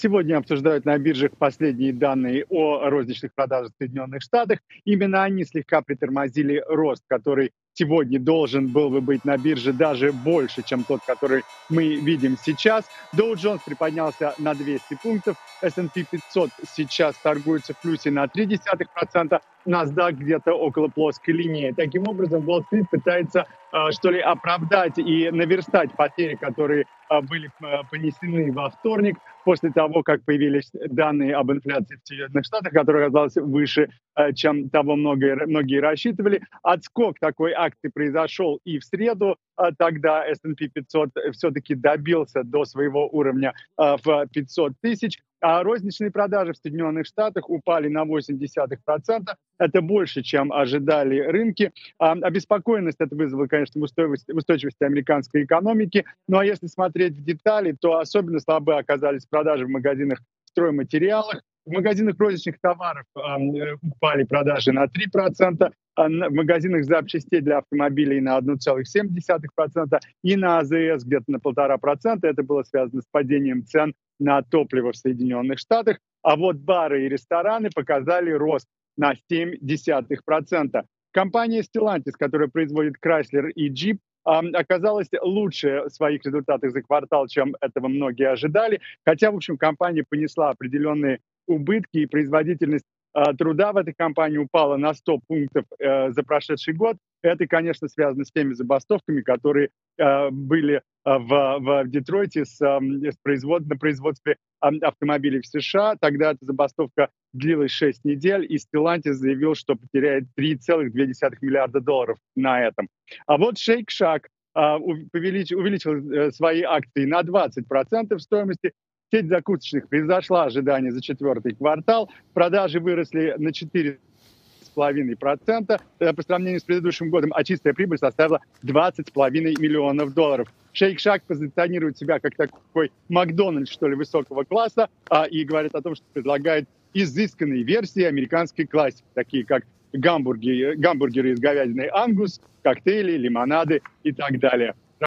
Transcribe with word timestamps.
Сегодня 0.00 0.36
обсуждают 0.36 0.84
на 0.84 0.96
биржах 0.96 1.36
последние 1.36 1.92
данные 1.92 2.44
о 2.48 2.88
розничных 2.88 3.34
продажах 3.34 3.72
в 3.72 3.78
Соединенных 3.78 4.22
Штатах. 4.22 4.60
Именно 4.84 5.24
они 5.24 5.42
слегка 5.42 5.82
притормозили 5.82 6.62
рост, 6.68 7.02
который 7.08 7.50
сегодня 7.78 8.18
должен 8.18 8.68
был 8.72 8.90
бы 8.90 9.00
быть 9.00 9.24
на 9.24 9.36
бирже 9.36 9.72
даже 9.72 10.12
больше, 10.12 10.62
чем 10.62 10.84
тот, 10.84 11.00
который 11.06 11.44
мы 11.68 11.96
видим 11.96 12.36
сейчас. 12.36 12.88
Dow 13.16 13.34
Jones 13.34 13.60
приподнялся 13.64 14.34
на 14.38 14.54
200 14.54 14.96
пунктов, 15.02 15.36
S&P 15.62 16.04
500 16.04 16.50
сейчас 16.64 17.16
торгуется 17.22 17.74
в 17.74 17.80
плюсе 17.80 18.10
на 18.10 18.24
0,3%, 18.24 19.40
NASDAQ 19.66 20.12
где-то 20.12 20.52
около 20.52 20.88
плоской 20.88 21.34
линии. 21.34 21.72
Таким 21.76 22.08
образом, 22.08 22.48
Wall 22.48 22.62
Street 22.72 22.84
пытается 22.90 23.44
э, 23.72 23.90
что 23.90 24.10
ли 24.10 24.20
оправдать 24.20 24.98
и 24.98 25.30
наверстать 25.30 25.94
потери, 25.96 26.36
которые 26.36 26.86
э, 27.10 27.20
были 27.20 27.48
э, 27.48 27.82
понесены 27.90 28.52
во 28.52 28.70
вторник 28.70 29.16
после 29.44 29.70
того, 29.70 30.02
как 30.02 30.24
появились 30.24 30.70
данные 30.72 31.34
об 31.34 31.52
инфляции 31.52 31.96
в 31.96 32.06
Соединенных 32.06 32.44
Штатах, 32.44 32.72
которая 32.72 33.04
оказалась 33.04 33.36
выше, 33.36 33.90
чем 34.34 34.70
того 34.70 34.96
многие, 34.96 35.46
многие 35.46 35.80
рассчитывали. 35.80 36.42
Отскок 36.62 37.18
такой 37.18 37.52
акции 37.52 37.88
произошел 37.88 38.60
и 38.64 38.78
в 38.78 38.84
среду, 38.84 39.36
тогда 39.78 40.26
S&P 40.26 40.68
500 40.68 41.10
все-таки 41.32 41.74
добился 41.74 42.42
до 42.42 42.64
своего 42.64 43.08
уровня 43.08 43.54
в 43.76 44.26
500 44.32 44.72
тысяч. 44.80 45.18
А 45.40 45.62
розничные 45.62 46.10
продажи 46.10 46.52
в 46.52 46.56
Соединенных 46.56 47.06
Штатах 47.06 47.48
упали 47.48 47.88
на 47.88 48.04
0,8%. 48.04 49.34
Это 49.58 49.80
больше, 49.80 50.22
чем 50.22 50.52
ожидали 50.52 51.20
рынки. 51.20 51.72
А, 51.98 52.12
обеспокоенность 52.12 53.00
это 53.00 53.14
вызвало, 53.14 53.46
конечно, 53.46 53.80
в 53.80 53.84
устойчивости, 53.84 54.32
устойчивости 54.32 54.82
американской 54.82 55.44
экономики. 55.44 56.04
Ну 56.26 56.38
а 56.38 56.44
если 56.44 56.66
смотреть 56.66 57.14
в 57.14 57.24
детали, 57.24 57.76
то 57.78 57.98
особенно 57.98 58.40
слабы 58.40 58.76
оказались 58.76 59.26
продажи 59.26 59.66
в 59.66 59.70
магазинах 59.70 60.20
стройматериалах. 60.46 61.42
В 61.68 61.70
магазинах 61.70 62.14
розничных 62.18 62.58
товаров 62.62 63.04
э, 63.14 63.76
упали 63.82 64.24
продажи 64.24 64.72
на 64.72 64.86
3%, 64.86 65.70
а 65.96 66.08
в 66.08 66.32
магазинах 66.32 66.84
запчастей 66.84 67.42
для 67.42 67.58
автомобилей 67.58 68.22
на 68.22 68.38
1,7% 68.38 70.00
и 70.22 70.36
на 70.36 70.60
АЗС 70.60 71.04
где-то 71.04 71.24
на 71.26 71.36
1,5%. 71.36 72.20
Это 72.22 72.42
было 72.42 72.62
связано 72.62 73.02
с 73.02 73.06
падением 73.10 73.66
цен 73.66 73.92
на 74.18 74.40
топливо 74.40 74.92
в 74.92 74.96
Соединенных 74.96 75.58
Штатах. 75.58 75.98
А 76.22 76.36
вот 76.36 76.56
бары 76.56 77.04
и 77.04 77.08
рестораны 77.10 77.68
показали 77.68 78.30
рост 78.30 78.66
на 78.96 79.12
0,7%. 79.30 80.84
Компания 81.10 81.60
Stellantis, 81.60 82.12
которая 82.18 82.48
производит 82.48 82.94
Chrysler 83.04 83.50
и 83.50 83.70
Jeep, 83.70 83.98
оказалась 84.24 85.08
лучше 85.20 85.82
в 85.86 85.90
своих 85.90 86.24
результатах 86.24 86.72
за 86.72 86.82
квартал, 86.82 87.26
чем 87.28 87.56
этого 87.60 87.88
многие 87.88 88.30
ожидали. 88.30 88.80
Хотя, 89.04 89.30
в 89.30 89.36
общем, 89.36 89.58
компания 89.58 90.04
понесла 90.08 90.50
определенные 90.50 91.20
убытки, 91.48 91.98
и 91.98 92.06
производительность 92.06 92.84
э, 93.14 93.32
труда 93.36 93.72
в 93.72 93.76
этой 93.78 93.94
компании 93.94 94.38
упала 94.38 94.76
на 94.76 94.94
100 94.94 95.20
пунктов 95.26 95.64
э, 95.78 96.10
за 96.12 96.22
прошедший 96.22 96.74
год. 96.74 96.96
Это, 97.22 97.46
конечно, 97.46 97.88
связано 97.88 98.24
с 98.24 98.30
теми 98.30 98.52
забастовками, 98.52 99.22
которые 99.22 99.70
э, 99.98 100.30
были 100.30 100.76
э, 100.76 100.80
в, 101.04 101.58
в 101.58 101.88
Детройте 101.88 102.44
с, 102.44 102.58
с 102.58 103.16
производ, 103.22 103.66
на 103.66 103.76
производстве 103.76 104.36
автомобилей 104.60 105.40
в 105.40 105.46
США. 105.46 105.96
Тогда 106.00 106.32
эта 106.32 106.44
забастовка 106.44 107.10
длилась 107.32 107.70
6 107.72 108.04
недель, 108.04 108.46
и 108.48 108.56
Stellantis 108.56 109.12
заявил, 109.12 109.54
что 109.54 109.74
потеряет 109.74 110.24
3,2 110.38 111.36
миллиарда 111.40 111.80
долларов 111.80 112.18
на 112.36 112.62
этом. 112.62 112.88
А 113.26 113.36
вот 113.36 113.56
Shake 113.56 113.88
Shack 113.88 114.24
э, 114.54 114.76
увеличил, 114.76 115.58
увеличил 115.58 115.94
э, 115.94 116.30
свои 116.32 116.62
акции 116.62 117.04
на 117.04 117.20
20% 117.22 118.14
в 118.14 118.20
стоимости 118.20 118.72
Сеть 119.10 119.28
закусочных 119.28 119.88
превзошла 119.88 120.44
ожидания 120.44 120.92
за 120.92 121.00
четвертый 121.00 121.54
квартал. 121.54 122.10
Продажи 122.34 122.78
выросли 122.78 123.34
на 123.38 123.48
4,5% 123.48 125.80
э, 125.98 126.12
по 126.12 126.22
сравнению 126.22 126.60
с 126.60 126.64
предыдущим 126.64 127.08
годом, 127.08 127.32
а 127.34 127.42
чистая 127.42 127.72
прибыль 127.72 127.96
составила 127.96 128.42
20,5 128.62 129.30
миллионов 129.30 130.12
долларов. 130.12 130.52
Шейк 130.74 131.00
Шак 131.00 131.22
позиционирует 131.22 131.96
себя 131.96 132.20
как 132.20 132.36
такой 132.36 132.92
Макдональдс, 133.08 133.72
что 133.72 133.88
ли, 133.88 133.94
высокого 133.94 134.44
класса, 134.44 134.90
а, 135.08 135.24
и 135.24 135.42
говорит 135.44 135.74
о 135.74 135.80
том, 135.80 135.94
что 135.94 136.04
предлагает 136.12 136.68
изысканные 136.92 137.62
версии 137.62 138.02
американской 138.02 138.66
классики, 138.66 139.06
такие 139.14 139.46
как 139.46 139.64
гамбургеры, 139.94 140.76
гамбургеры 140.76 141.32
из 141.32 141.40
говядины 141.40 141.88
ангус, 141.90 142.42
коктейли, 142.62 143.16
лимонады 143.16 143.80
и 144.02 144.12
так 144.12 144.38
далее. 144.38 144.74